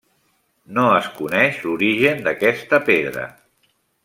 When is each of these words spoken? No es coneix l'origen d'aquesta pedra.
No 0.77 0.85
es 1.01 1.09
coneix 1.19 1.61
l'origen 1.67 2.27
d'aquesta 2.29 2.81
pedra. 2.89 3.29